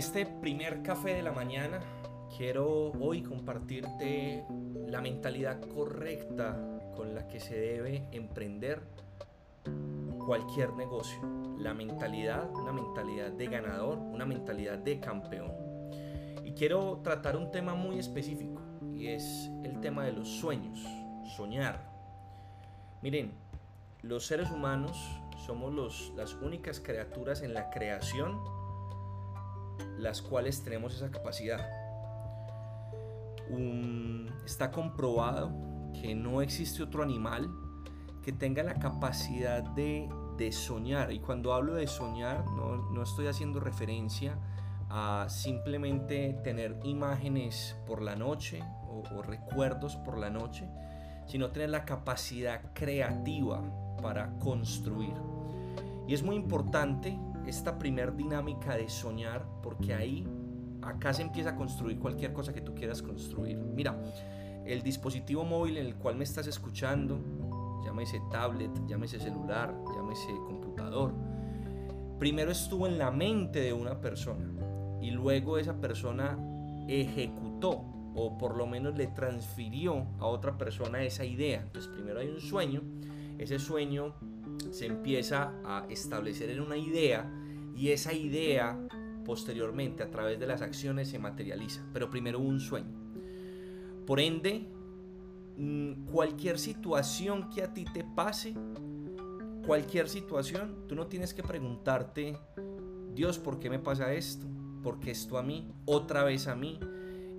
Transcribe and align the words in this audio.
este 0.00 0.24
primer 0.24 0.82
café 0.82 1.12
de 1.12 1.22
la 1.22 1.30
mañana 1.30 1.78
quiero 2.34 2.90
hoy 2.92 3.20
compartirte 3.20 4.46
la 4.86 5.02
mentalidad 5.02 5.60
correcta 5.60 6.58
con 6.96 7.14
la 7.14 7.28
que 7.28 7.38
se 7.38 7.54
debe 7.54 8.08
emprender 8.10 8.80
cualquier 10.24 10.72
negocio. 10.72 11.20
La 11.58 11.74
mentalidad, 11.74 12.48
una 12.54 12.72
mentalidad 12.72 13.30
de 13.30 13.46
ganador, 13.46 13.98
una 13.98 14.24
mentalidad 14.24 14.78
de 14.78 15.00
campeón. 15.00 15.52
Y 16.46 16.52
quiero 16.52 17.02
tratar 17.04 17.36
un 17.36 17.50
tema 17.50 17.74
muy 17.74 17.98
específico 17.98 18.58
y 18.96 19.08
es 19.08 19.50
el 19.64 19.82
tema 19.82 20.06
de 20.06 20.12
los 20.12 20.28
sueños, 20.30 20.82
soñar. 21.36 21.78
Miren, 23.02 23.32
los 24.00 24.26
seres 24.26 24.50
humanos 24.50 24.96
somos 25.44 25.74
los, 25.74 26.10
las 26.16 26.32
únicas 26.36 26.80
criaturas 26.80 27.42
en 27.42 27.52
la 27.52 27.68
creación 27.68 28.59
las 29.98 30.22
cuales 30.22 30.62
tenemos 30.62 30.94
esa 30.94 31.10
capacidad. 31.10 31.60
está 34.44 34.70
comprobado 34.70 35.50
que 35.92 36.14
no 36.14 36.40
existe 36.40 36.82
otro 36.82 37.02
animal 37.02 37.50
que 38.22 38.32
tenga 38.32 38.62
la 38.62 38.74
capacidad 38.74 39.62
de, 39.62 40.08
soñar. 40.52 41.12
Y 41.12 41.20
cuando 41.20 41.52
hablo 41.52 41.74
de 41.74 41.86
soñar, 41.86 42.44
no, 42.46 43.02
estoy 43.02 43.26
haciendo 43.26 43.60
referencia 43.60 44.38
a 44.88 45.26
simplemente 45.28 46.32
tener 46.42 46.80
imágenes 46.84 47.76
por 47.86 48.00
la 48.00 48.16
noche 48.16 48.62
o 49.14 49.22
recuerdos 49.22 49.96
por 49.96 50.16
la 50.16 50.30
noche, 50.30 50.66
sino 51.26 51.50
tener 51.50 51.70
la 51.70 51.84
capacidad 51.84 52.72
creativa 52.72 53.62
para 54.00 54.30
construir. 54.38 55.14
Y 56.08 56.14
es 56.14 56.22
muy 56.22 56.36
importante 56.36 57.16
esta 57.46 57.78
primer 57.78 58.16
dinámica 58.16 58.76
de 58.76 58.88
soñar, 58.88 59.46
porque 59.62 59.94
ahí, 59.94 60.26
acá 60.82 61.12
se 61.12 61.22
empieza 61.22 61.50
a 61.50 61.56
construir 61.56 61.98
cualquier 61.98 62.32
cosa 62.32 62.52
que 62.52 62.60
tú 62.60 62.74
quieras 62.74 63.02
construir. 63.02 63.56
Mira, 63.58 63.96
el 64.64 64.82
dispositivo 64.82 65.44
móvil 65.44 65.78
en 65.78 65.86
el 65.86 65.96
cual 65.96 66.16
me 66.16 66.24
estás 66.24 66.46
escuchando, 66.46 67.20
llámese 67.84 68.20
tablet, 68.30 68.70
llámese 68.86 69.18
celular, 69.18 69.74
llámese 69.94 70.28
computador, 70.46 71.12
primero 72.18 72.50
estuvo 72.50 72.86
en 72.86 72.98
la 72.98 73.10
mente 73.10 73.60
de 73.60 73.72
una 73.72 74.00
persona 74.00 74.44
y 75.00 75.10
luego 75.10 75.58
esa 75.58 75.80
persona 75.80 76.38
ejecutó 76.86 77.84
o 78.14 78.36
por 78.36 78.56
lo 78.56 78.66
menos 78.66 78.96
le 78.96 79.06
transfirió 79.06 80.06
a 80.18 80.26
otra 80.26 80.58
persona 80.58 81.02
esa 81.02 81.24
idea. 81.24 81.62
Entonces 81.62 81.90
primero 81.90 82.20
hay 82.20 82.28
un 82.28 82.40
sueño, 82.40 82.82
ese 83.38 83.58
sueño 83.58 84.14
se 84.70 84.86
empieza 84.86 85.54
a 85.64 85.86
establecer 85.88 86.50
en 86.50 86.60
una 86.60 86.76
idea 86.76 87.30
y 87.74 87.90
esa 87.90 88.12
idea 88.12 88.78
posteriormente 89.24 90.02
a 90.02 90.10
través 90.10 90.38
de 90.40 90.46
las 90.46 90.62
acciones 90.62 91.08
se 91.08 91.18
materializa, 91.18 91.84
pero 91.92 92.10
primero 92.10 92.38
un 92.38 92.60
sueño. 92.60 92.98
Por 94.06 94.20
ende, 94.20 94.66
mm, 95.56 96.06
cualquier 96.06 96.58
situación 96.58 97.48
que 97.50 97.62
a 97.62 97.72
ti 97.72 97.84
te 97.84 98.04
pase, 98.04 98.54
cualquier 99.66 100.08
situación, 100.08 100.84
tú 100.88 100.94
no 100.94 101.06
tienes 101.06 101.34
que 101.34 101.42
preguntarte, 101.42 102.36
Dios, 103.14 103.38
¿por 103.38 103.58
qué 103.58 103.70
me 103.70 103.78
pasa 103.78 104.12
esto? 104.12 104.46
¿Por 104.82 104.98
qué 104.98 105.10
esto 105.10 105.38
a 105.38 105.42
mí? 105.42 105.72
Otra 105.84 106.24
vez 106.24 106.46
a 106.48 106.56
mí. 106.56 106.80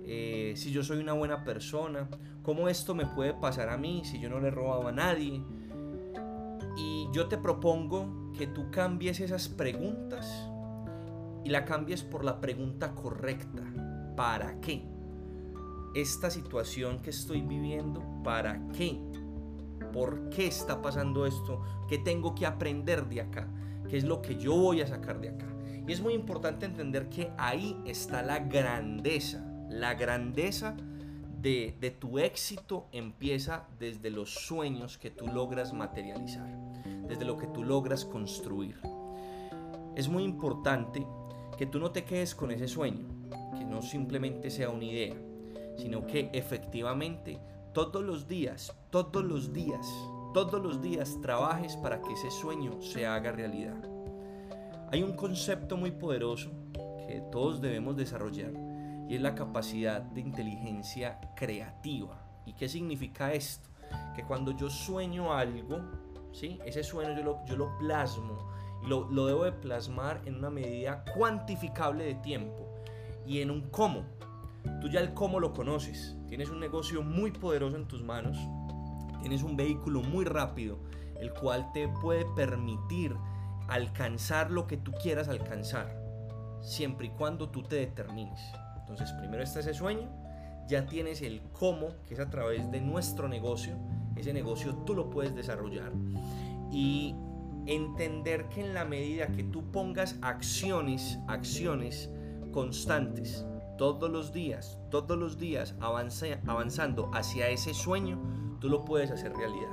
Eh, 0.04 0.54
si 0.56 0.72
yo 0.72 0.82
soy 0.82 0.98
una 0.98 1.12
buena 1.12 1.44
persona, 1.44 2.08
¿cómo 2.42 2.68
esto 2.68 2.94
me 2.94 3.06
puede 3.06 3.34
pasar 3.34 3.68
a 3.68 3.76
mí 3.76 4.02
si 4.04 4.20
yo 4.20 4.28
no 4.28 4.40
le 4.40 4.48
he 4.48 4.50
robado 4.50 4.88
a 4.88 4.92
nadie? 4.92 5.42
Y 6.76 7.08
yo 7.12 7.28
te 7.28 7.38
propongo 7.38 8.32
que 8.36 8.46
tú 8.46 8.70
cambies 8.70 9.20
esas 9.20 9.48
preguntas 9.48 10.48
y 11.44 11.50
la 11.50 11.64
cambies 11.64 12.02
por 12.02 12.24
la 12.24 12.40
pregunta 12.40 12.94
correcta. 12.94 13.62
¿Para 14.16 14.60
qué? 14.60 14.84
Esta 15.94 16.30
situación 16.30 17.00
que 17.00 17.10
estoy 17.10 17.42
viviendo, 17.42 18.02
¿para 18.24 18.66
qué? 18.68 18.98
¿Por 19.92 20.30
qué 20.30 20.46
está 20.46 20.80
pasando 20.80 21.26
esto? 21.26 21.60
¿Qué 21.88 21.98
tengo 21.98 22.34
que 22.34 22.46
aprender 22.46 23.08
de 23.08 23.20
acá? 23.20 23.48
¿Qué 23.88 23.98
es 23.98 24.04
lo 24.04 24.22
que 24.22 24.36
yo 24.36 24.56
voy 24.56 24.80
a 24.80 24.86
sacar 24.86 25.20
de 25.20 25.30
acá? 25.30 25.46
Y 25.86 25.92
es 25.92 26.00
muy 26.00 26.14
importante 26.14 26.64
entender 26.64 27.08
que 27.08 27.30
ahí 27.36 27.76
está 27.84 28.22
la 28.22 28.38
grandeza. 28.38 29.44
La 29.68 29.94
grandeza 29.94 30.76
de, 31.42 31.96
tu 31.98 32.18
éxito 32.18 32.86
empieza 32.92 33.66
desde 33.78 34.10
los 34.10 34.32
sueños 34.32 34.96
que 34.96 35.10
tú 35.10 35.26
logras 35.26 35.72
materializar, 35.72 36.48
desde 37.12 37.26
lo 37.26 37.36
que 37.36 37.46
tú 37.46 37.62
logras 37.62 38.06
construir. 38.06 38.80
Es 39.94 40.08
muy 40.08 40.24
importante 40.24 41.06
que 41.58 41.66
tú 41.66 41.78
no 41.78 41.90
te 41.90 42.04
quedes 42.04 42.34
con 42.34 42.50
ese 42.50 42.66
sueño, 42.66 43.06
que 43.58 43.66
no 43.66 43.82
simplemente 43.82 44.50
sea 44.50 44.70
una 44.70 44.84
idea, 44.84 45.14
sino 45.76 46.06
que 46.06 46.30
efectivamente 46.32 47.38
todos 47.74 48.02
los 48.02 48.26
días, 48.28 48.74
todos 48.88 49.22
los 49.22 49.52
días, 49.52 49.86
todos 50.32 50.62
los 50.62 50.80
días 50.80 51.18
trabajes 51.20 51.76
para 51.76 52.00
que 52.00 52.14
ese 52.14 52.30
sueño 52.30 52.80
se 52.80 53.06
haga 53.06 53.30
realidad. 53.30 53.76
Hay 54.90 55.02
un 55.02 55.12
concepto 55.12 55.76
muy 55.76 55.90
poderoso 55.90 56.50
que 57.06 57.22
todos 57.30 57.60
debemos 57.60 57.94
desarrollar 57.94 58.52
y 59.06 59.16
es 59.16 59.20
la 59.20 59.34
capacidad 59.34 60.00
de 60.00 60.22
inteligencia 60.22 61.20
creativa. 61.36 62.26
¿Y 62.46 62.54
qué 62.54 62.70
significa 62.70 63.34
esto? 63.34 63.68
Que 64.16 64.24
cuando 64.24 64.52
yo 64.52 64.70
sueño 64.70 65.34
algo, 65.34 65.78
¿sí? 66.32 66.58
ese 66.64 66.82
sueño 66.82 67.16
yo 67.16 67.22
lo, 67.22 67.44
yo 67.46 67.56
lo 67.56 67.78
plasmo 67.78 68.50
y 68.82 68.88
lo, 68.88 69.08
lo 69.10 69.26
debo 69.26 69.44
de 69.44 69.52
plasmar 69.52 70.20
en 70.24 70.36
una 70.36 70.50
medida 70.50 71.04
cuantificable 71.16 72.04
de 72.04 72.14
tiempo 72.16 72.68
y 73.26 73.40
en 73.40 73.50
un 73.50 73.70
cómo. 73.70 74.04
Tú 74.80 74.88
ya 74.88 75.00
el 75.00 75.14
cómo 75.14 75.40
lo 75.40 75.52
conoces. 75.52 76.16
Tienes 76.28 76.50
un 76.50 76.60
negocio 76.60 77.02
muy 77.02 77.30
poderoso 77.30 77.76
en 77.76 77.86
tus 77.86 78.02
manos. 78.02 78.38
Tienes 79.20 79.42
un 79.42 79.56
vehículo 79.56 80.02
muy 80.02 80.24
rápido, 80.24 80.78
el 81.20 81.32
cual 81.32 81.70
te 81.72 81.88
puede 81.88 82.24
permitir 82.34 83.14
alcanzar 83.68 84.50
lo 84.50 84.66
que 84.66 84.76
tú 84.76 84.92
quieras 84.92 85.28
alcanzar, 85.28 85.96
siempre 86.60 87.06
y 87.06 87.10
cuando 87.10 87.48
tú 87.48 87.62
te 87.62 87.76
determines. 87.76 88.40
Entonces, 88.80 89.12
primero 89.12 89.42
está 89.42 89.60
ese 89.60 89.74
sueño, 89.74 90.10
ya 90.66 90.86
tienes 90.86 91.22
el 91.22 91.40
cómo, 91.52 91.88
que 92.06 92.14
es 92.14 92.20
a 92.20 92.30
través 92.30 92.70
de 92.70 92.80
nuestro 92.80 93.28
negocio. 93.28 93.76
Ese 94.16 94.32
negocio 94.32 94.74
tú 94.86 94.94
lo 94.94 95.10
puedes 95.10 95.34
desarrollar. 95.34 95.92
Y 96.70 97.14
entender 97.66 98.48
que 98.48 98.60
en 98.60 98.74
la 98.74 98.84
medida 98.84 99.28
que 99.28 99.44
tú 99.44 99.70
pongas 99.70 100.16
acciones, 100.22 101.18
acciones 101.28 102.10
constantes, 102.50 103.46
todos 103.78 104.10
los 104.10 104.32
días, 104.32 104.78
todos 104.90 105.18
los 105.18 105.38
días 105.38 105.74
avanzando 105.80 107.10
hacia 107.14 107.48
ese 107.48 107.74
sueño, 107.74 108.18
tú 108.60 108.68
lo 108.68 108.84
puedes 108.84 109.10
hacer 109.10 109.32
realidad. 109.32 109.70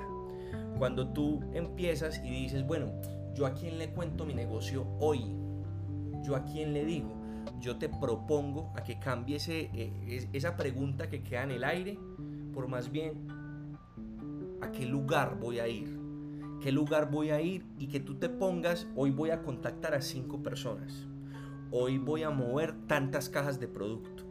Cuando 0.77 1.09
tú 1.09 1.41
empiezas 1.53 2.21
y 2.23 2.29
dices, 2.29 2.65
bueno, 2.65 2.91
yo 3.35 3.45
a 3.45 3.53
quién 3.53 3.77
le 3.77 3.91
cuento 3.91 4.25
mi 4.25 4.33
negocio 4.33 4.87
hoy, 4.99 5.35
yo 6.23 6.35
a 6.35 6.43
quién 6.43 6.73
le 6.73 6.85
digo, 6.85 7.09
yo 7.59 7.77
te 7.77 7.89
propongo 7.89 8.71
a 8.75 8.83
que 8.83 8.99
cambies 8.99 9.49
eh, 9.49 10.27
esa 10.33 10.55
pregunta 10.55 11.09
que 11.09 11.23
queda 11.23 11.43
en 11.43 11.51
el 11.51 11.63
aire 11.63 11.97
por 12.53 12.67
más 12.67 12.91
bien 12.91 13.27
a 14.61 14.71
qué 14.71 14.85
lugar 14.85 15.37
voy 15.39 15.59
a 15.59 15.67
ir. 15.67 15.97
¿Qué 16.61 16.71
lugar 16.71 17.09
voy 17.09 17.29
a 17.29 17.41
ir? 17.41 17.65
Y 17.77 17.87
que 17.87 17.99
tú 17.99 18.15
te 18.15 18.27
pongas, 18.27 18.87
hoy 18.95 19.11
voy 19.11 19.29
a 19.29 19.41
contactar 19.41 19.93
a 19.93 20.01
cinco 20.01 20.43
personas. 20.43 21.07
Hoy 21.71 21.97
voy 21.97 22.23
a 22.23 22.29
mover 22.29 22.73
tantas 22.87 23.29
cajas 23.29 23.59
de 23.59 23.67
producto. 23.67 24.23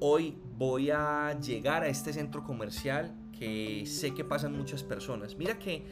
Hoy 0.00 0.36
voy 0.56 0.90
a 0.90 1.38
llegar 1.40 1.82
a 1.82 1.88
este 1.88 2.12
centro 2.12 2.44
comercial 2.44 3.14
que 3.32 3.84
sé 3.86 4.14
que 4.14 4.24
pasan 4.24 4.56
muchas 4.56 4.82
personas. 4.82 5.36
Mira 5.36 5.58
que 5.58 5.74
eh, 5.74 5.84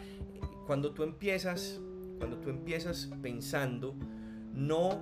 cuando 0.67 0.93
tú 0.93 1.03
empiezas, 1.03 1.81
cuando 2.19 2.39
tú 2.39 2.51
empiezas 2.51 3.11
pensando, 3.21 3.97
no 4.53 5.01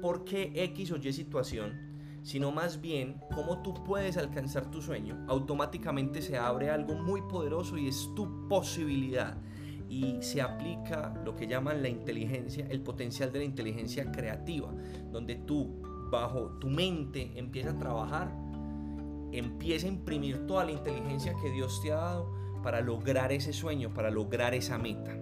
por 0.00 0.24
qué 0.24 0.52
X 0.54 0.92
o 0.92 0.96
Y 0.96 1.12
situación, 1.12 1.83
sino 2.24 2.50
más 2.50 2.80
bien 2.80 3.20
cómo 3.34 3.60
tú 3.60 3.74
puedes 3.84 4.16
alcanzar 4.16 4.70
tu 4.70 4.80
sueño, 4.80 5.24
automáticamente 5.28 6.22
se 6.22 6.38
abre 6.38 6.70
algo 6.70 6.94
muy 6.94 7.20
poderoso 7.20 7.76
y 7.76 7.86
es 7.86 8.10
tu 8.16 8.48
posibilidad. 8.48 9.36
Y 9.90 10.16
se 10.22 10.40
aplica 10.40 11.14
lo 11.22 11.36
que 11.36 11.46
llaman 11.46 11.82
la 11.82 11.90
inteligencia, 11.90 12.66
el 12.68 12.80
potencial 12.80 13.30
de 13.30 13.40
la 13.40 13.44
inteligencia 13.44 14.10
creativa, 14.10 14.72
donde 15.12 15.36
tú, 15.36 15.82
bajo 16.10 16.58
tu 16.58 16.68
mente, 16.68 17.30
empieza 17.36 17.70
a 17.70 17.78
trabajar, 17.78 18.34
empieza 19.30 19.86
a 19.86 19.90
imprimir 19.90 20.46
toda 20.46 20.64
la 20.64 20.72
inteligencia 20.72 21.34
que 21.42 21.50
Dios 21.50 21.80
te 21.82 21.92
ha 21.92 21.96
dado 21.96 22.32
para 22.62 22.80
lograr 22.80 23.32
ese 23.32 23.52
sueño, 23.52 23.92
para 23.92 24.10
lograr 24.10 24.54
esa 24.54 24.78
meta. 24.78 25.14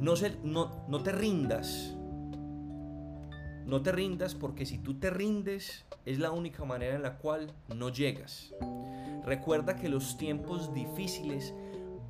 No, 0.00 0.16
se, 0.16 0.36
no, 0.42 0.84
no 0.88 1.02
te 1.02 1.12
rindas, 1.12 1.96
no 3.70 3.82
te 3.82 3.92
rindas 3.92 4.34
porque 4.34 4.66
si 4.66 4.78
tú 4.78 4.98
te 4.98 5.10
rindes 5.10 5.86
es 6.04 6.18
la 6.18 6.32
única 6.32 6.64
manera 6.64 6.96
en 6.96 7.02
la 7.02 7.18
cual 7.18 7.52
no 7.68 7.88
llegas. 7.88 8.52
Recuerda 9.24 9.76
que 9.76 9.88
los 9.88 10.16
tiempos 10.16 10.74
difíciles 10.74 11.54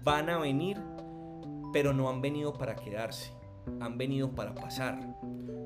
van 0.03 0.31
a 0.31 0.39
venir, 0.39 0.79
pero 1.71 1.93
no 1.93 2.09
han 2.09 2.23
venido 2.23 2.55
para 2.55 2.77
quedarse. 2.77 3.33
han 3.79 3.99
venido 3.99 4.35
para 4.35 4.55
pasar. 4.55 5.17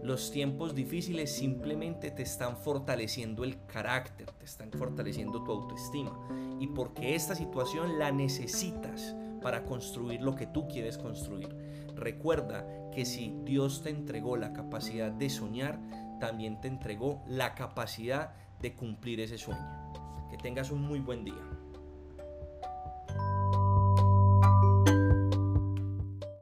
Los 0.02 0.32
tiempos 0.32 0.75
difíciles 0.75 1.35
simplemente 1.35 2.11
te 2.11 2.23
están 2.23 2.56
fortaleciendo 2.56 3.44
el 3.44 3.64
carácter, 3.67 4.31
te 4.32 4.44
están 4.44 4.73
fortaleciendo 4.73 5.44
tu 5.44 5.52
autoestima. 5.52 6.12
Y 6.58 6.67
porque 6.67 7.14
esta 7.14 7.37
situación 7.37 8.00
la 8.00 8.11
necesitas 8.11 9.14
para 9.41 9.64
construir 9.64 10.20
lo 10.23 10.35
que 10.35 10.46
tú 10.46 10.67
quieres 10.67 10.99
construir. 10.99 11.64
Recuerda 11.94 12.67
que 12.93 13.05
si 13.05 13.37
Dios 13.44 13.82
te 13.82 13.91
entregó 13.91 14.37
la 14.37 14.52
capacidad 14.52 15.11
de 15.11 15.31
soñar, 15.31 15.79
también 16.20 16.61
te 16.61 16.69
entregó 16.69 17.23
la 17.26 17.55
capacidad 17.55 18.35
de 18.61 18.75
cumplir 18.75 19.20
ese 19.20 19.38
sueño. 19.38 19.93
Que 20.31 20.37
tengas 20.37 20.70
un 20.70 20.82
muy 20.82 21.00
buen 21.00 21.25
día. 21.25 21.54